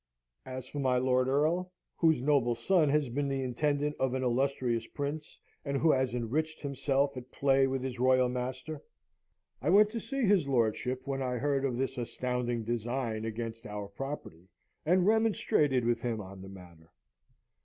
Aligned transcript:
As 0.47 0.65
for 0.67 0.79
my 0.79 0.97
lord 0.97 1.27
earl, 1.27 1.71
whose 1.97 2.23
noble 2.23 2.55
son 2.55 2.89
has 2.89 3.07
been 3.09 3.27
the 3.27 3.43
intendant 3.43 3.95
of 3.99 4.15
an 4.15 4.23
illustrious 4.23 4.87
Prince, 4.87 5.37
and 5.63 5.77
who 5.77 5.91
has 5.91 6.15
enriched 6.15 6.59
himself 6.61 7.15
at 7.17 7.29
play 7.31 7.67
with 7.67 7.83
his 7.83 7.99
R 7.99 8.17
l 8.17 8.27
master: 8.27 8.81
I 9.61 9.69
went 9.69 9.91
to 9.91 9.99
see 9.99 10.23
his 10.25 10.47
lordship 10.47 11.05
when 11.05 11.21
I 11.21 11.35
heard 11.35 11.63
of 11.65 11.77
this 11.77 11.99
astounding 11.99 12.63
design 12.63 13.25
against 13.25 13.67
our 13.67 13.89
property, 13.89 14.49
and 14.87 15.05
remonstrated 15.05 15.85
with 15.85 16.01
him 16.01 16.19
on 16.19 16.41
the 16.41 16.49
matter. 16.49 16.89